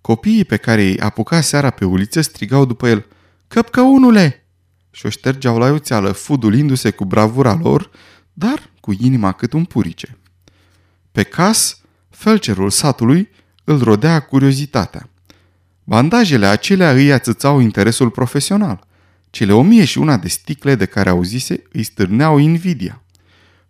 Copiii 0.00 0.44
pe 0.44 0.56
care 0.56 0.82
îi 0.82 1.00
apuca 1.00 1.40
seara 1.40 1.70
pe 1.70 1.84
uliță 1.84 2.20
strigau 2.20 2.64
după 2.64 2.88
el, 2.88 3.06
Căpcăunule! 3.48 4.46
și 4.90 5.06
o 5.06 5.08
ștergeau 5.08 5.58
la 5.58 5.66
iuțeală, 5.66 6.12
fudulindu-se 6.12 6.90
cu 6.90 7.04
bravura 7.04 7.58
lor, 7.62 7.90
dar 8.32 8.70
cu 8.80 8.92
inima 8.98 9.32
cât 9.32 9.52
un 9.52 9.64
purice. 9.64 10.18
Pe 11.12 11.22
cas, 11.22 11.80
felcerul 12.10 12.70
satului 12.70 13.28
îl 13.64 13.82
rodea 13.82 14.20
curiozitatea. 14.20 15.08
Bandajele 15.84 16.46
acelea 16.46 16.90
îi 16.90 17.12
ațățau 17.12 17.60
interesul 17.60 18.10
profesional. 18.10 18.85
Cele 19.36 19.52
o 19.52 19.62
mie 19.62 19.84
și 19.84 19.98
una 19.98 20.16
de 20.16 20.28
sticle 20.28 20.74
de 20.74 20.84
care 20.84 21.08
auzise 21.08 21.62
îi 21.72 21.82
stârneau 21.82 22.38
invidia. 22.38 23.02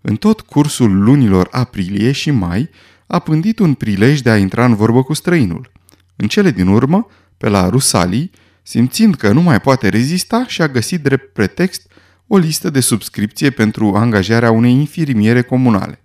În 0.01 0.17
tot 0.17 0.41
cursul 0.41 1.03
lunilor 1.03 1.49
aprilie 1.51 2.13
și 2.13 2.31
mai 2.31 2.71
a 3.07 3.19
pândit 3.19 3.59
un 3.59 3.75
prilej 3.75 4.21
de 4.21 4.31
a 4.31 4.39
intra 4.39 4.65
în 4.65 4.75
vorbă 4.75 5.03
cu 5.03 5.13
străinul. 5.13 5.73
În 6.17 6.29
cele 6.29 6.51
din 6.51 6.67
urmă, 6.67 7.07
pe 7.37 7.49
la 7.49 7.69
Rusalii, 7.69 8.31
simțind 8.63 9.15
că 9.15 9.33
nu 9.33 9.41
mai 9.41 9.61
poate 9.61 9.89
rezista 9.89 10.45
și-a 10.47 10.69
găsit 10.69 11.03
drept 11.03 11.33
pretext 11.33 11.93
o 12.27 12.37
listă 12.37 12.71
de 12.71 12.81
subscripție 12.81 13.51
pentru 13.51 13.95
angajarea 13.95 14.51
unei 14.51 14.73
infirmiere 14.73 15.43
comunale. 15.43 16.03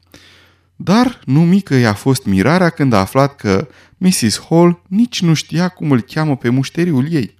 Dar 0.75 1.21
nu 1.25 1.45
mică 1.45 1.75
i-a 1.75 1.93
fost 1.93 2.25
mirarea 2.25 2.69
când 2.69 2.93
a 2.93 2.99
aflat 2.99 3.35
că 3.35 3.67
Mrs. 3.97 4.41
Hall 4.49 4.81
nici 4.87 5.21
nu 5.21 5.33
știa 5.33 5.67
cum 5.67 5.91
îl 5.91 6.01
cheamă 6.01 6.37
pe 6.37 6.49
mușteriul 6.49 7.11
ei. 7.11 7.39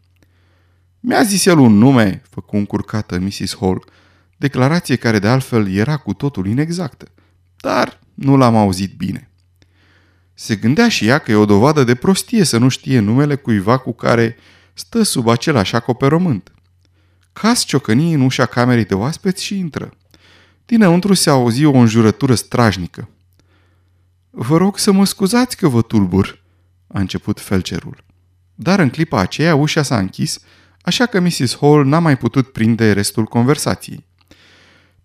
Mi-a 1.04 1.24
zis 1.24 1.46
el 1.46 1.58
un 1.58 1.78
nume, 1.78 2.22
făcu 2.30 2.56
încurcată 2.56 3.20
Mrs. 3.20 3.58
Hall, 3.60 3.84
declarație 4.38 4.96
care 4.96 5.20
de 5.20 5.28
altfel 5.28 5.72
era 5.72 5.98
cu 5.98 6.14
totul 6.14 6.48
inexactă, 6.48 7.06
dar 7.58 8.00
nu 8.14 8.38
l-am 8.38 8.56
auzit 8.56 8.96
bine. 8.98 9.32
Se 10.34 10.56
gândea 10.56 10.90
și 10.90 11.08
ea 11.08 11.18
că 11.18 11.32
e 11.32 11.36
o 11.36 11.46
dovadă 11.46 11.84
de 11.84 11.96
prostie 11.96 12.44
să 12.44 12.58
nu 12.58 12.68
știe 12.68 13.00
numele 13.00 13.36
cuiva 13.36 13.78
cu 13.78 13.94
care 13.94 14.38
stă 14.74 15.04
sub 15.04 15.28
același 15.28 15.76
acoperământ. 15.76 16.52
Cas 17.34 17.64
ciocănii 17.64 18.14
în 18.14 18.22
ușa 18.22 18.46
camerei 18.46 18.86
de 18.86 18.94
oaspeți 18.94 19.44
și 19.44 19.58
intră. 19.58 19.94
Dinăuntru 20.66 21.14
se 21.14 21.30
auzi 21.30 21.66
o 21.66 21.78
înjurătură 21.78 22.36
strajnică. 22.36 23.10
Vă 24.30 24.58
rog 24.58 24.78
să 24.78 24.92
mă 24.92 25.06
scuzați 25.06 25.58
că 25.58 25.68
vă 25.68 25.82
tulbur, 25.82 26.44
a 26.88 27.00
început 27.00 27.40
felcerul. 27.40 28.04
Dar 28.56 28.80
în 28.80 28.90
clipa 28.90 29.20
aceea 29.20 29.56
ușa 29.56 29.82
s-a 29.82 29.98
închis, 29.98 30.40
așa 30.82 31.06
că 31.06 31.20
Mrs. 31.20 31.58
Hall 31.60 31.86
n-a 31.86 32.00
mai 32.00 32.18
putut 32.18 32.52
prinde 32.52 32.92
restul 32.92 33.26
conversației. 33.26 34.06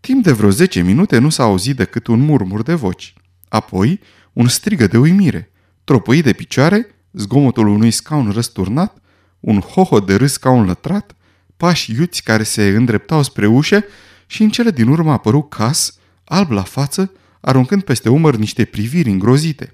Timp 0.00 0.24
de 0.24 0.32
vreo 0.32 0.50
zece 0.50 0.82
minute 0.82 1.18
nu 1.18 1.28
s-a 1.28 1.42
auzit 1.42 1.76
decât 1.76 2.06
un 2.06 2.20
murmur 2.20 2.62
de 2.62 2.74
voci. 2.74 3.14
Apoi, 3.48 4.00
un 4.32 4.48
strigă 4.48 4.86
de 4.86 4.98
uimire, 4.98 5.50
tropăit 5.84 6.24
de 6.24 6.32
picioare, 6.32 6.86
zgomotul 7.12 7.66
unui 7.66 7.90
scaun 7.90 8.30
răsturnat, 8.30 8.96
un 9.40 9.60
hoho 9.60 10.00
de 10.00 10.14
râs 10.14 10.36
ca 10.36 10.50
un 10.50 10.64
lătrat, 10.64 11.16
pași 11.56 11.92
iuți 11.92 12.22
care 12.22 12.42
se 12.42 12.68
îndreptau 12.68 13.22
spre 13.22 13.46
ușă 13.46 13.84
și 14.26 14.42
în 14.42 14.50
cele 14.50 14.70
din 14.70 14.88
urmă 14.88 15.10
a 15.10 15.12
apărut 15.12 15.48
Cas, 15.50 15.98
alb 16.24 16.50
la 16.50 16.62
față, 16.62 17.12
aruncând 17.40 17.82
peste 17.82 18.08
umăr 18.08 18.36
niște 18.36 18.64
priviri 18.64 19.10
îngrozite. 19.10 19.72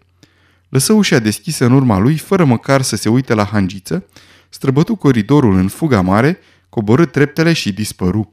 Lăsă 0.68 0.92
ușa 0.92 1.18
deschisă 1.18 1.64
în 1.64 1.72
urma 1.72 1.98
lui, 1.98 2.18
fără 2.18 2.44
măcar 2.44 2.82
să 2.82 2.96
se 2.96 3.08
uite 3.08 3.34
la 3.34 3.44
hangiță, 3.44 4.06
străbătu 4.54 4.96
coridorul 4.96 5.54
în 5.54 5.68
fuga 5.68 6.00
mare, 6.00 6.38
coborâ 6.68 7.06
treptele 7.06 7.52
și 7.52 7.72
dispăru. 7.72 8.32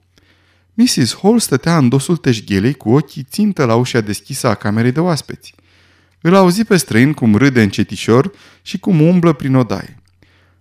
Mrs. 0.73 1.17
Hall 1.21 1.39
stătea 1.39 1.77
în 1.77 1.89
dosul 1.89 2.17
teșghelei 2.17 2.73
cu 2.73 2.91
ochii 2.91 3.27
țintă 3.29 3.65
la 3.65 3.75
ușa 3.75 4.01
deschisă 4.01 4.47
a 4.47 4.55
camerei 4.55 4.91
de 4.91 4.99
oaspeți. 4.99 5.55
Îl 6.21 6.35
auzi 6.35 6.63
pe 6.63 6.77
străin 6.77 7.13
cum 7.13 7.35
râde 7.35 7.61
încetișor 7.61 8.31
și 8.61 8.79
cum 8.79 9.01
umblă 9.01 9.33
prin 9.33 9.55
odaie. 9.55 10.01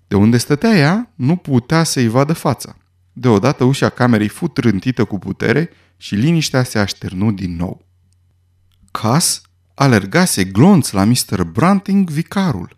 De 0.09 0.17
unde 0.17 0.37
stătea 0.37 0.77
ea, 0.77 1.13
nu 1.15 1.37
putea 1.37 1.83
să-i 1.85 2.09
vadă 2.09 2.33
fața. 2.33 2.77
Deodată 3.13 3.65
ușa 3.65 3.89
camerei 3.89 4.29
fu 4.29 4.49
trântită 4.49 5.05
cu 5.05 5.19
putere 5.19 5.71
și 5.97 6.15
liniștea 6.15 6.63
se 6.63 6.79
așternu 6.79 7.33
din 7.33 7.57
nou. 7.57 7.87
Cas 8.91 9.43
alergase 9.75 10.45
glonț 10.45 10.91
la 10.91 11.05
Mr. 11.05 11.43
Branting 11.43 12.11
vicarul. 12.11 12.77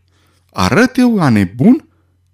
Arăt 0.50 0.96
eu 0.96 1.20
a 1.20 1.28
nebun? 1.28 1.88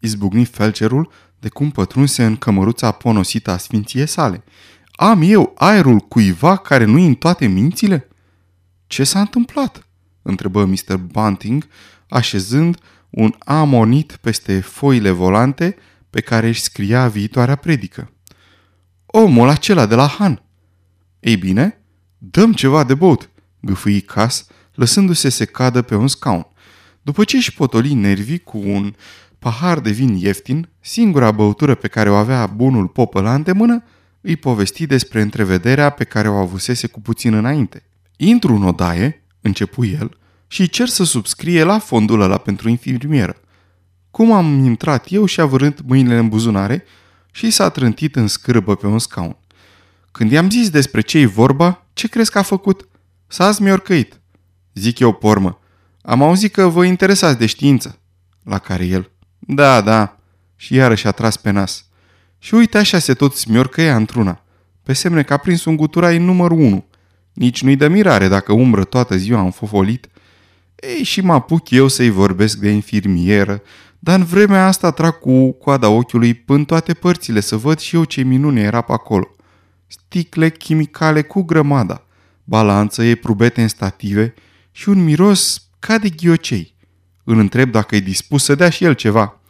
Izbucni 0.06 0.44
felcerul 0.44 1.10
de 1.38 1.48
cum 1.48 1.70
pătrunse 1.70 2.24
în 2.24 2.36
cămăruța 2.36 2.90
ponosită 2.90 3.50
a 3.50 3.56
sfinției 3.56 4.06
sale. 4.06 4.44
Am 4.92 5.20
eu 5.22 5.52
aerul 5.56 5.98
cuiva 5.98 6.56
care 6.56 6.84
nu-i 6.84 7.06
în 7.06 7.14
toate 7.14 7.46
mințile? 7.46 8.08
Ce 8.86 9.04
s-a 9.04 9.20
întâmplat? 9.20 9.88
întrebă 10.22 10.64
Mr. 10.64 10.96
Bunting, 10.96 11.66
așezând 12.08 12.78
un 13.10 13.34
amonit 13.38 14.16
peste 14.20 14.60
foile 14.60 15.10
volante 15.10 15.76
pe 16.10 16.20
care 16.20 16.48
își 16.48 16.60
scria 16.60 17.08
viitoarea 17.08 17.56
predică. 17.56 18.10
Omul 19.06 19.48
acela 19.48 19.86
de 19.86 19.94
la 19.94 20.06
Han. 20.06 20.42
Ei 21.20 21.36
bine, 21.36 21.84
dăm 22.18 22.52
ceva 22.52 22.84
de 22.84 22.94
băut, 22.94 23.30
gâfâi 23.60 24.00
Cas, 24.00 24.46
lăsându-se 24.74 25.28
să 25.28 25.44
cadă 25.44 25.82
pe 25.82 25.94
un 25.94 26.08
scaun. 26.08 26.46
După 27.02 27.24
ce 27.24 27.36
își 27.36 27.54
potoli 27.54 27.94
nervii 27.94 28.38
cu 28.38 28.58
un 28.58 28.94
pahar 29.38 29.80
de 29.80 29.90
vin 29.90 30.14
ieftin, 30.14 30.68
singura 30.80 31.30
băutură 31.30 31.74
pe 31.74 31.88
care 31.88 32.10
o 32.10 32.14
avea 32.14 32.46
bunul 32.46 32.86
popă 32.86 33.20
la 33.20 33.34
îndemână, 33.34 33.82
îi 34.20 34.36
povesti 34.36 34.86
despre 34.86 35.20
întrevederea 35.20 35.90
pe 35.90 36.04
care 36.04 36.28
o 36.28 36.36
avusese 36.36 36.86
cu 36.86 37.00
puțin 37.00 37.34
înainte. 37.34 37.82
Intru 38.16 38.54
în 38.54 38.62
odaie, 38.62 39.24
începu 39.40 39.84
el, 39.84 40.18
și 40.46 40.68
cer 40.68 40.88
să 40.88 41.04
subscrie 41.04 41.62
la 41.62 41.78
fondul 41.78 42.20
ăla 42.20 42.38
pentru 42.38 42.68
infirmieră. 42.68 43.36
Cum 44.10 44.32
am 44.32 44.64
intrat 44.64 45.06
eu 45.08 45.24
și 45.24 45.40
avârând 45.40 45.80
mâinile 45.86 46.18
în 46.18 46.28
buzunare 46.28 46.84
și 47.30 47.50
s-a 47.50 47.68
trântit 47.68 48.16
în 48.16 48.26
scârbă 48.26 48.74
pe 48.76 48.86
un 48.86 48.98
scaun. 48.98 49.36
Când 50.12 50.30
i-am 50.30 50.50
zis 50.50 50.70
despre 50.70 51.00
ce-i 51.00 51.26
vorba, 51.26 51.86
ce 51.92 52.08
crezi 52.08 52.30
că 52.30 52.38
a 52.38 52.42
făcut? 52.42 52.88
S-a 53.26 53.52
smiorcăit. 53.52 54.20
Zic 54.74 54.98
eu 54.98 55.12
pormă. 55.12 55.60
Am 56.02 56.22
auzit 56.22 56.52
că 56.52 56.68
vă 56.68 56.84
interesați 56.84 57.38
de 57.38 57.46
știință. 57.46 57.98
La 58.42 58.58
care 58.58 58.84
el. 58.84 59.10
Da, 59.46 59.80
da. 59.80 60.18
Și 60.56 60.74
iarăși 60.74 61.06
a 61.06 61.10
tras 61.10 61.36
pe 61.36 61.50
nas. 61.50 61.84
Și 62.38 62.54
uite 62.54 62.78
așa 62.78 62.98
se 62.98 63.14
tot 63.14 63.34
smiorcăia 63.34 63.96
într-una. 63.96 64.40
Pe 64.82 64.92
semne 64.92 65.22
că 65.22 65.32
a 65.32 65.36
prins 65.36 65.64
un 65.64 65.76
guturai 65.76 66.18
numărul 66.18 66.58
1. 66.58 66.84
Nici 67.32 67.62
nu-i 67.62 67.76
de 67.76 67.88
mirare 67.88 68.28
dacă 68.28 68.52
umbră 68.52 68.84
toată 68.84 69.16
ziua 69.16 69.40
în 69.40 69.50
fofolit. 69.50 70.08
Ei, 70.74 71.02
și 71.02 71.20
mă 71.20 71.32
apuc 71.32 71.70
eu 71.70 71.88
să-i 71.88 72.10
vorbesc 72.10 72.58
de 72.58 72.68
infirmieră, 72.68 73.62
dar 73.98 74.18
în 74.18 74.24
vremea 74.24 74.66
asta 74.66 74.90
trag 74.90 75.18
cu 75.18 75.52
coada 75.52 75.88
ochiului 75.88 76.34
până 76.34 76.64
toate 76.64 76.94
părțile 76.94 77.40
să 77.40 77.56
văd 77.56 77.78
și 77.78 77.96
eu 77.96 78.04
ce 78.04 78.22
minune 78.22 78.60
era 78.60 78.80
pe 78.80 78.92
acolo. 78.92 79.28
Sticle 79.86 80.50
chimicale 80.50 81.22
cu 81.22 81.42
grămada, 81.42 82.06
balanță, 82.44 83.02
e 83.02 83.14
prubete 83.14 83.62
în 83.62 83.68
stative 83.68 84.34
și 84.70 84.88
un 84.88 85.04
miros 85.04 85.68
ca 85.78 85.98
de 85.98 86.08
ghiocei. 86.08 86.75
Îl 87.28 87.38
întreb 87.38 87.70
dacă 87.70 87.96
e 87.96 88.00
dispus 88.00 88.44
să 88.44 88.54
dea 88.54 88.68
și 88.68 88.84
el 88.84 88.94
ceva. 88.94 89.40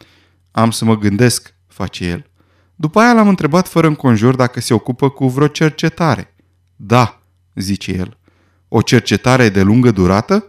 Am 0.51 0.71
să 0.71 0.85
mă 0.85 0.97
gândesc, 0.97 1.53
face 1.67 2.05
el. 2.05 2.29
După 2.75 2.99
aia 2.99 3.13
l-am 3.13 3.27
întrebat 3.27 3.67
fără 3.67 3.87
înconjur 3.87 4.35
dacă 4.35 4.59
se 4.59 4.73
ocupă 4.73 5.09
cu 5.09 5.27
vreo 5.27 5.47
cercetare. 5.47 6.35
Da, 6.75 7.21
zice 7.55 7.91
el. 7.91 8.17
O 8.67 8.81
cercetare 8.81 9.49
de 9.49 9.61
lungă 9.61 9.91
durată? 9.91 10.45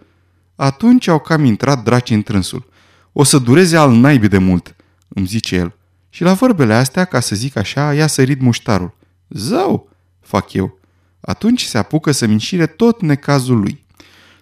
Atunci 0.56 1.08
au 1.08 1.18
cam 1.18 1.44
intrat 1.44 1.82
draci 1.82 2.11
în 2.11 2.23
trânsul. 2.23 2.68
O 3.12 3.25
să 3.25 3.38
dureze 3.38 3.76
al 3.76 3.92
naibii 3.92 4.28
de 4.28 4.38
mult, 4.38 4.76
îmi 5.08 5.26
zice 5.26 5.56
el. 5.56 5.75
Și 6.08 6.23
la 6.23 6.32
vorbele 6.32 6.75
astea, 6.75 7.04
ca 7.04 7.20
să 7.20 7.35
zic 7.35 7.56
așa, 7.56 7.94
i-a 7.94 8.06
sărit 8.06 8.40
muștarul. 8.40 8.97
Zău, 9.28 9.90
fac 10.20 10.52
eu. 10.52 10.78
Atunci 11.20 11.62
se 11.62 11.78
apucă 11.78 12.11
să-mi 12.11 12.32
înșire 12.32 12.66
tot 12.66 13.00
necazul 13.00 13.58
lui. 13.58 13.87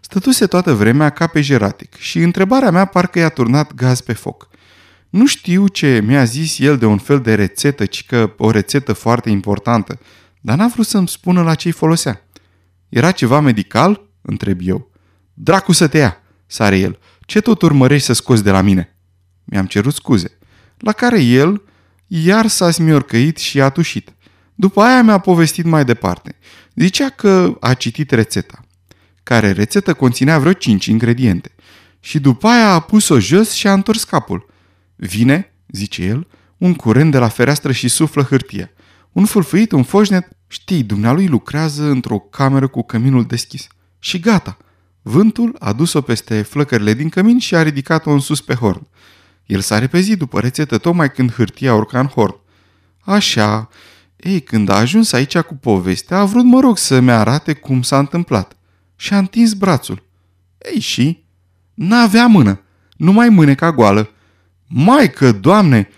Stătuse 0.09 0.47
toată 0.47 0.75
vremea 0.75 1.11
ca 1.11 1.27
pe 1.27 1.41
jeratic 1.41 1.95
și 1.95 2.19
întrebarea 2.19 2.71
mea 2.71 2.85
parcă 2.85 3.19
i-a 3.19 3.29
turnat 3.29 3.75
gaz 3.75 4.01
pe 4.01 4.13
foc. 4.13 4.49
Nu 5.11 5.27
știu 5.27 5.69
ce 5.69 6.01
mi-a 6.05 6.25
zis 6.25 6.59
el 6.59 6.79
de 6.79 6.87
un 6.87 6.99
fel 6.99 7.21
de 7.21 7.35
rețetă, 7.35 7.87
ci 7.87 8.07
că 8.07 8.35
o 8.39 8.51
rețetă 8.51 8.93
foarte 8.93 9.31
importantă, 9.31 9.99
dar 10.41 10.59
n-a 10.59 10.67
vrut 10.67 10.87
să-mi 10.87 11.09
spună 11.09 11.43
la 11.43 11.55
ce-i 11.55 11.71
folosea. 11.71 12.29
Era 12.89 13.11
ceva 13.11 13.41
medical? 13.41 14.11
întreb 14.23 14.61
eu. 14.63 14.91
Dracu 15.35 15.73
să 15.73 15.87
te 15.87 15.99
ia, 15.99 16.17
sare 16.47 16.79
el. 16.79 16.99
Ce 17.21 17.41
tot 17.41 17.63
urmărești 17.63 18.07
să 18.07 18.13
scoți 18.13 18.43
de 18.43 18.51
la 18.51 18.61
mine? 18.61 18.97
Mi-am 19.45 19.67
cerut 19.67 19.95
scuze. 19.95 20.39
La 20.77 20.93
care 20.93 21.21
el 21.21 21.63
iar 22.07 22.47
s-a 22.47 22.71
smiorcăit 22.71 23.37
și 23.37 23.61
a 23.61 23.69
tușit. 23.69 24.13
După 24.55 24.81
aia 24.81 25.03
mi-a 25.03 25.19
povestit 25.19 25.65
mai 25.65 25.85
departe. 25.85 26.37
Zicea 26.75 27.09
că 27.09 27.57
a 27.61 27.75
citit 27.75 28.11
rețeta, 28.11 28.66
care 29.27 29.51
rețetă 29.51 29.95
conținea 29.95 30.39
vreo 30.39 30.53
cinci 30.53 30.87
ingrediente. 30.87 31.55
Și 32.01 32.19
după 32.19 32.47
aia 32.47 32.69
a 32.69 32.81
pus-o 32.81 33.19
jos 33.19 33.53
și 33.53 33.67
a 33.67 33.73
întors 33.73 34.05
capul. 34.05 34.47
Vine, 34.97 35.55
zice 35.69 36.03
el, 36.03 36.27
un 36.57 36.75
curent 36.75 37.11
de 37.11 37.19
la 37.19 37.29
fereastră 37.29 37.73
și 37.73 37.89
suflă 37.89 38.23
hârtie. 38.23 38.75
Un 39.13 39.25
fulfuit, 39.25 39.73
un 39.73 39.83
foșnet, 39.83 40.29
știi, 40.47 40.83
dumnealui 40.83 41.27
lucrează 41.27 41.85
într-o 41.85 42.19
cameră 42.19 42.67
cu 42.69 42.83
căminul 42.83 43.25
deschis. 43.25 43.67
Și 43.99 44.21
gata. 44.21 44.57
Vântul 45.03 45.57
a 45.59 45.73
dus-o 45.73 46.01
peste 46.01 46.43
flăcările 46.43 46.95
din 46.95 47.09
cămin 47.09 47.39
și 47.39 47.55
a 47.55 47.63
ridicat-o 47.63 48.11
în 48.11 48.21
sus 48.21 48.41
pe 48.41 48.55
horn. 48.55 48.87
El 49.47 49.61
s-a 49.61 49.79
repezit 49.79 50.19
după 50.19 50.41
rețetă 50.41 50.79
tocmai 50.79 51.11
când 51.11 51.33
hârtia 51.33 51.75
urca 51.75 51.99
în 51.99 52.07
horn. 52.07 52.37
Așa, 53.01 53.69
ei, 54.17 54.41
când 54.41 54.69
a 54.69 54.77
ajuns 54.77 55.13
aici 55.13 55.39
cu 55.39 55.55
povestea, 55.55 56.19
a 56.19 56.25
vrut, 56.25 56.45
mă 56.45 56.61
rog, 56.61 56.79
să-mi 56.79 57.11
arate 57.11 57.53
cum 57.53 57.83
s-a 57.83 57.99
întâmplat. 57.99 58.57
Și 58.97 59.15
a 59.15 59.19
întins 59.19 59.53
brațul. 59.53 60.03
Ei, 60.73 60.81
și? 60.81 61.25
N-avea 61.75 62.27
mână, 62.27 62.61
numai 62.97 63.29
mâneca 63.29 63.73
goală. 63.73 64.11
Maică, 64.67 65.33
doamne, 65.33 65.89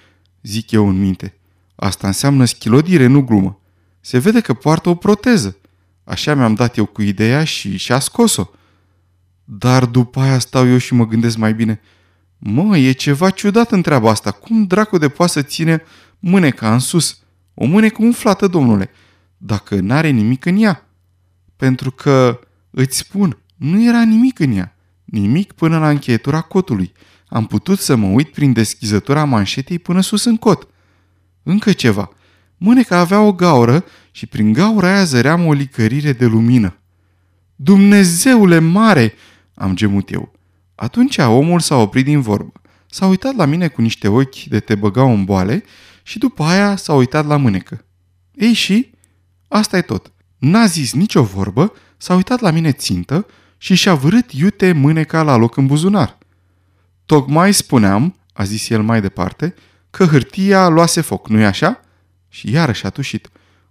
zic 0.42 0.70
eu 0.70 0.88
în 0.88 1.00
minte. 1.00 1.38
Asta 1.74 2.06
înseamnă 2.06 2.44
schilodire, 2.44 3.06
nu 3.06 3.22
glumă. 3.22 3.60
Se 4.00 4.18
vede 4.18 4.40
că 4.40 4.54
poartă 4.54 4.88
o 4.88 4.94
proteză. 4.94 5.56
Așa 6.04 6.34
mi-am 6.34 6.54
dat 6.54 6.76
eu 6.76 6.86
cu 6.86 7.02
ideea 7.02 7.44
și 7.44 7.76
și-a 7.76 7.98
scos-o. 7.98 8.50
Dar 9.44 9.84
după 9.84 10.20
aia 10.20 10.38
stau 10.38 10.68
eu 10.68 10.78
și 10.78 10.94
mă 10.94 11.06
gândesc 11.06 11.36
mai 11.36 11.54
bine. 11.54 11.80
Mă, 12.38 12.78
e 12.78 12.92
ceva 12.92 13.30
ciudat 13.30 13.72
în 13.72 13.82
treaba 13.82 14.10
asta. 14.10 14.30
Cum 14.30 14.64
dracu 14.64 14.98
de 14.98 15.08
poate 15.08 15.32
să 15.32 15.42
ține 15.42 15.82
mâneca 16.18 16.72
în 16.72 16.78
sus? 16.78 17.18
O 17.54 17.64
mânecă 17.64 18.02
umflată, 18.02 18.46
domnule, 18.46 18.90
dacă 19.36 19.74
n-are 19.74 20.08
nimic 20.08 20.44
în 20.44 20.56
ea. 20.56 20.88
Pentru 21.56 21.90
că, 21.90 22.40
îți 22.70 22.96
spun, 22.96 23.38
nu 23.56 23.84
era 23.84 24.02
nimic 24.02 24.38
în 24.38 24.52
ea. 24.52 24.76
Nimic 25.04 25.52
până 25.52 25.78
la 25.78 25.88
încheietura 25.88 26.40
cotului. 26.40 26.92
Am 27.28 27.46
putut 27.46 27.78
să 27.78 27.96
mă 27.96 28.06
uit 28.06 28.32
prin 28.32 28.52
deschizătura 28.52 29.24
manșetei 29.24 29.78
până 29.78 30.00
sus 30.00 30.24
în 30.24 30.36
cot. 30.36 30.68
Încă 31.42 31.72
ceva. 31.72 32.08
Mâneca 32.56 32.98
avea 32.98 33.20
o 33.20 33.32
gaură 33.32 33.84
și 34.10 34.26
prin 34.26 34.52
gaura 34.52 34.88
aia 34.88 35.04
zăream 35.04 35.46
o 35.46 35.52
licărire 35.52 36.12
de 36.12 36.26
lumină. 36.26 36.78
Dumnezeule 37.56 38.58
mare! 38.58 39.14
am 39.54 39.74
gemut 39.74 40.12
eu. 40.12 40.32
Atunci 40.74 41.18
omul 41.18 41.60
s-a 41.60 41.76
oprit 41.76 42.04
din 42.04 42.20
vorbă. 42.20 42.52
S-a 42.90 43.06
uitat 43.06 43.34
la 43.34 43.44
mine 43.44 43.68
cu 43.68 43.80
niște 43.80 44.08
ochi 44.08 44.42
de 44.44 44.60
te 44.60 44.74
băgau 44.74 45.12
în 45.12 45.24
boale 45.24 45.64
și 46.02 46.18
după 46.18 46.42
aia 46.42 46.76
s-a 46.76 46.94
uitat 46.94 47.26
la 47.26 47.36
mânecă. 47.36 47.84
Ei 48.34 48.52
și? 48.52 48.90
asta 49.48 49.76
e 49.76 49.80
tot. 49.80 50.12
N-a 50.38 50.66
zis 50.66 50.92
nicio 50.92 51.22
vorbă, 51.22 51.72
s-a 51.98 52.14
uitat 52.14 52.40
la 52.40 52.50
mine 52.50 52.72
țintă 52.72 53.26
și 53.56 53.74
și-a 53.74 53.94
vârât 53.94 54.32
iute 54.32 54.72
mâneca 54.72 55.22
la 55.22 55.36
loc 55.36 55.56
în 55.56 55.66
buzunar. 55.66 56.18
Tocmai 57.06 57.54
spuneam, 57.54 58.14
a 58.32 58.44
zis 58.44 58.68
el 58.68 58.82
mai 58.82 59.00
departe, 59.00 59.54
că 59.90 60.04
hârtia 60.04 60.68
luase 60.68 61.00
foc, 61.00 61.28
nu-i 61.28 61.44
așa? 61.44 61.80
Și 62.28 62.50
iarăși 62.50 62.86
a 62.86 62.90
tușit. 62.90 63.28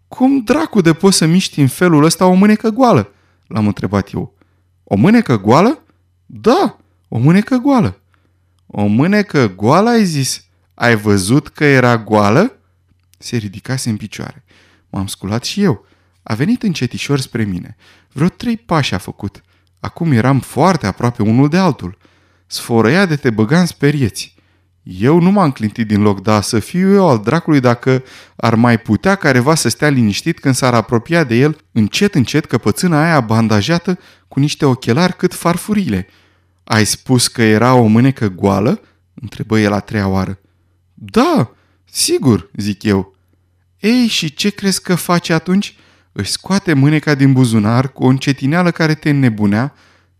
Cum 0.07 0.43
dracu 0.43 0.81
de 0.81 0.93
poți 0.93 1.17
să 1.17 1.25
miști 1.25 1.61
în 1.61 1.67
felul 1.67 2.03
ăsta 2.03 2.25
o 2.25 2.33
mânecă 2.33 2.69
goală? 2.69 3.11
L-am 3.47 3.67
întrebat 3.67 4.13
eu. 4.13 4.35
O 4.83 4.95
mânecă 4.95 5.37
goală? 5.37 5.81
Da, 6.25 6.77
o 7.07 7.17
mânecă 7.17 7.55
goală. 7.55 8.01
O 8.67 8.85
mânecă 8.85 9.47
goală, 9.47 9.89
ai 9.89 10.05
zis? 10.05 10.45
Ai 10.73 10.95
văzut 10.95 11.47
că 11.47 11.63
era 11.63 11.97
goală? 11.97 12.57
Se 13.17 13.37
ridicase 13.37 13.89
în 13.89 13.97
picioare. 13.97 14.43
M-am 14.89 15.07
sculat 15.07 15.43
și 15.43 15.63
eu. 15.63 15.85
A 16.29 16.33
venit 16.33 16.63
încetișor 16.63 17.19
spre 17.19 17.43
mine. 17.43 17.75
Vreo 18.11 18.27
trei 18.27 18.57
pași 18.57 18.93
a 18.93 18.97
făcut. 18.97 19.43
Acum 19.79 20.11
eram 20.11 20.39
foarte 20.39 20.87
aproape 20.87 21.21
unul 21.21 21.49
de 21.49 21.57
altul. 21.57 21.97
Sfărăia 22.47 23.05
de 23.05 23.15
te 23.15 23.29
băga 23.29 23.59
în 23.59 23.65
sperieți. 23.65 24.35
Eu 24.83 25.19
nu 25.19 25.31
m-am 25.31 25.51
clintit 25.51 25.87
din 25.87 26.01
loc, 26.01 26.21
dar 26.21 26.41
să 26.41 26.59
fiu 26.59 26.93
eu 26.93 27.09
al 27.09 27.19
dracului 27.19 27.59
dacă 27.59 28.03
ar 28.35 28.55
mai 28.55 28.79
putea 28.79 29.15
careva 29.15 29.55
să 29.55 29.69
stea 29.69 29.89
liniștit 29.89 30.39
când 30.39 30.55
s-ar 30.55 30.73
apropia 30.73 31.23
de 31.23 31.35
el 31.35 31.57
încet 31.71 32.15
încet 32.15 32.45
căpățâna 32.45 33.03
aia 33.03 33.19
bandajată 33.19 33.99
cu 34.27 34.39
niște 34.39 34.65
ochelari 34.65 35.15
cât 35.15 35.33
farfurile. 35.33 36.07
Ai 36.63 36.85
spus 36.85 37.27
că 37.27 37.41
era 37.41 37.73
o 37.73 37.85
mânecă 37.85 38.27
goală? 38.27 38.81
întrebă 39.13 39.59
el 39.59 39.73
a 39.73 39.79
treia 39.79 40.07
oară. 40.07 40.39
Da, 40.93 41.51
sigur, 41.85 42.49
zic 42.55 42.83
eu. 42.83 43.15
Ei, 43.79 44.07
și 44.07 44.33
ce 44.33 44.49
crezi 44.49 44.81
că 44.81 44.95
face 44.95 45.33
atunci? 45.33 45.75
Își 46.19 46.31
scoate 46.31 46.73
mâneca 46.73 47.15
din 47.15 47.33
buzunar 47.33 47.91
cu 47.91 48.03
o 48.03 48.07
încetineală 48.07 48.71
care 48.71 48.93
te 48.93 49.09
înnebunea 49.09 49.73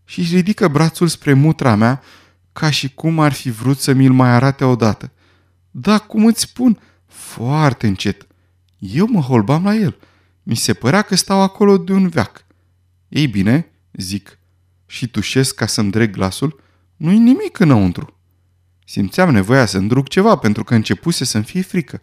și 0.04 0.20
își 0.20 0.34
ridică 0.34 0.68
brațul 0.68 1.06
spre 1.06 1.32
mutra 1.32 1.74
mea 1.74 2.02
ca 2.52 2.70
și 2.70 2.94
cum 2.94 3.20
ar 3.20 3.32
fi 3.32 3.50
vrut 3.50 3.78
să 3.78 3.92
mi-l 3.92 4.12
mai 4.12 4.28
arate 4.28 4.64
odată. 4.64 5.12
Da, 5.70 5.98
cum 5.98 6.26
îți 6.26 6.40
spun, 6.40 6.80
foarte 7.06 7.86
încet. 7.86 8.26
Eu 8.78 9.06
mă 9.06 9.20
holbam 9.20 9.64
la 9.64 9.74
el. 9.74 9.98
Mi 10.42 10.56
se 10.56 10.74
părea 10.74 11.02
că 11.02 11.16
stau 11.16 11.40
acolo 11.40 11.78
de 11.78 11.92
un 11.92 12.08
veac. 12.08 12.44
Ei 13.08 13.26
bine, 13.26 13.70
zic, 13.92 14.38
și 14.86 15.08
tușesc 15.08 15.54
ca 15.54 15.66
să-mi 15.66 15.90
dreg 15.90 16.10
glasul, 16.10 16.60
nu-i 16.96 17.18
nimic 17.18 17.58
înăuntru. 17.58 18.18
Simțeam 18.84 19.30
nevoia 19.30 19.66
să 19.66 19.78
îndruc 19.78 20.08
ceva 20.08 20.36
pentru 20.36 20.64
că 20.64 20.74
începuse 20.74 21.24
să-mi 21.24 21.44
fie 21.44 21.62
frică. 21.62 22.02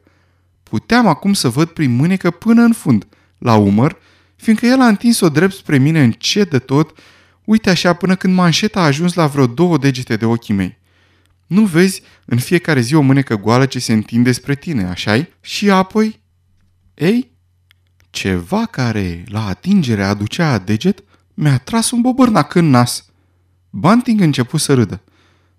Puteam 0.63 1.07
acum 1.07 1.33
să 1.33 1.49
văd 1.49 1.69
prin 1.69 1.95
mânecă 1.95 2.31
până 2.31 2.61
în 2.61 2.73
fund, 2.73 3.07
la 3.37 3.55
umăr, 3.55 3.97
fiindcă 4.35 4.65
el 4.65 4.81
a 4.81 4.87
întins-o 4.87 5.29
drept 5.29 5.53
spre 5.53 5.77
mine 5.77 6.03
încet 6.03 6.49
de 6.49 6.59
tot 6.59 6.97
Uite 7.45 7.69
așa 7.69 7.93
până 7.93 8.15
când 8.15 8.33
manșeta 8.33 8.79
a 8.79 8.85
ajuns 8.85 9.13
la 9.13 9.27
vreo 9.27 9.47
două 9.47 9.77
degete 9.77 10.15
de 10.15 10.25
ochii 10.25 10.53
mei. 10.53 10.77
Nu 11.47 11.65
vezi 11.65 12.01
în 12.25 12.37
fiecare 12.37 12.79
zi 12.79 12.95
o 12.95 13.01
mânecă 13.01 13.35
goală 13.35 13.65
ce 13.65 13.79
se 13.79 13.93
întinde 13.93 14.31
spre 14.31 14.55
tine, 14.55 14.83
așa 14.83 15.27
Și 15.41 15.69
apoi... 15.69 16.23
Ei, 16.93 17.31
ceva 18.09 18.65
care 18.65 19.23
la 19.27 19.47
atingere 19.47 20.03
aducea 20.03 20.57
deget 20.57 21.03
mi-a 21.33 21.57
tras 21.57 21.91
un 21.91 22.01
bobârnac 22.01 22.55
în 22.55 22.69
nas. 22.69 23.05
Banting 23.69 24.21
început 24.21 24.59
să 24.59 24.73
râdă. 24.73 25.01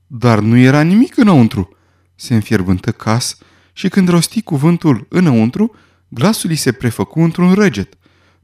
Dar 0.06 0.40
nu 0.40 0.56
era 0.56 0.82
nimic 0.82 1.16
înăuntru. 1.16 1.76
Se 2.14 2.34
înfierbântă 2.34 2.92
cas 2.92 3.38
și 3.72 3.88
când 3.88 4.08
rosti 4.08 4.42
cuvântul 4.42 5.06
înăuntru, 5.08 5.74
glasul 6.08 6.50
îi 6.50 6.56
se 6.56 6.72
prefăcu 6.72 7.20
într-un 7.20 7.54
răget. 7.54 7.94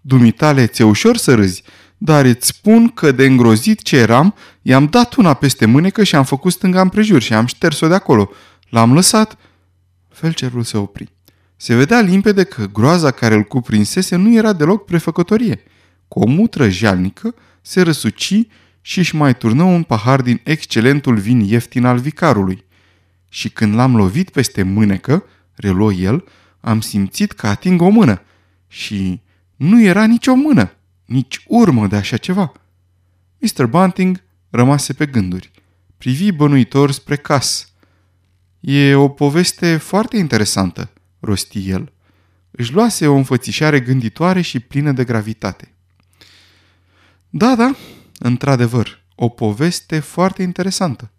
Dumitale, 0.01 0.67
ți-e 0.67 0.85
ușor 0.85 1.17
să 1.17 1.35
râzi, 1.35 1.63
dar 1.99 2.25
îți 2.25 2.47
spun 2.47 2.89
că 2.89 3.13
de 3.13 3.27
îngrozit 3.27 3.83
ce 3.83 3.97
eram, 3.97 4.35
i-am 4.63 4.87
dat 4.87 5.15
una 5.15 5.35
peste 5.35 5.67
mânecă 5.67 6.05
și 6.05 6.15
am 6.15 6.25
făcut 6.25 6.53
stânga 6.53 6.81
împrejur 6.81 7.23
și 7.23 7.35
am 7.35 7.47
șters-o 7.47 7.89
de 7.89 7.95
acolo. 7.95 8.31
L-am 8.69 8.93
lăsat. 8.93 9.39
Felcerul 10.09 10.63
se 10.63 10.77
opri. 10.77 11.13
Se 11.57 11.75
vedea 11.75 12.01
limpede 12.01 12.45
că 12.45 12.67
groaza 12.67 13.11
care 13.11 13.35
îl 13.35 13.43
cuprinsese 13.43 14.17
nu 14.17 14.35
era 14.35 14.53
deloc 14.53 14.85
prefăcătorie. 14.85 15.63
Cu 16.09 16.21
o 16.21 16.27
mutră 16.27 16.69
jalnică 16.69 17.35
se 17.61 17.83
răsuci 17.83 18.47
și 18.81 18.99
își 18.99 19.17
mai 19.17 19.37
turnă 19.37 19.63
un 19.63 19.83
pahar 19.83 20.21
din 20.21 20.41
excelentul 20.45 21.17
vin 21.17 21.41
ieftin 21.41 21.85
al 21.85 21.99
vicarului. 21.99 22.65
Și 23.29 23.49
când 23.51 23.75
l-am 23.75 23.97
lovit 23.97 24.31
peste 24.31 24.63
mânecă, 24.63 25.25
reluă 25.55 25.93
el, 25.93 26.25
am 26.63 26.81
simțit 26.81 27.33
că 27.33 27.47
ating 27.47 27.83
o 27.83 27.89
mână. 27.89 28.23
Și 28.69 29.21
nu 29.57 29.83
era 29.83 30.05
nicio 30.05 30.35
mână 30.35 30.77
nici 31.13 31.45
urmă 31.47 31.87
de 31.87 31.97
așa 31.97 32.17
ceva. 32.17 32.53
Mr. 33.39 33.67
Bunting 33.67 34.23
rămase 34.51 34.93
pe 34.93 35.07
gânduri. 35.07 35.51
Privi 35.99 36.33
bănuitor 36.33 36.91
spre 36.91 37.17
casă. 37.17 37.67
E 38.61 38.95
o 38.95 39.09
poveste 39.09 39.77
foarte 39.77 40.17
interesantă, 40.17 40.91
rosti 41.21 41.69
el. 41.69 41.93
Își 42.51 42.73
luase 42.73 43.07
o 43.07 43.15
înfățișare 43.15 43.81
gânditoare 43.81 44.41
și 44.41 44.61
plină 44.61 44.93
de 44.93 45.05
gravitate. 45.05 45.75
Da, 47.31 47.55
da, 47.55 47.75
într-adevăr, 48.19 49.03
o 49.15 49.29
poveste 49.29 49.99
foarte 49.99 50.43
interesantă, 50.43 51.11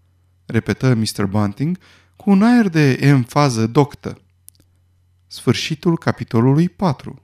repetă 0.45 0.93
Mr. 0.93 1.25
Bunting 1.25 1.77
cu 2.15 2.29
un 2.29 2.43
aer 2.43 2.69
de 2.69 2.91
emfază 2.91 3.67
doctă. 3.67 4.21
Sfârșitul 5.34 5.98
capitolului 5.98 6.69
4 6.69 7.22